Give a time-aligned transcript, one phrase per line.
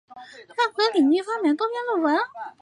[0.49, 2.19] 她和在领域发表多篇论文。